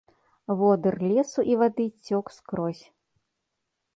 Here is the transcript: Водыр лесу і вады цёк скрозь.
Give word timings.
Водыр 0.59 0.95
лесу 1.09 1.39
і 1.51 1.59
вады 1.61 1.85
цёк 2.05 2.25
скрозь. 2.37 2.83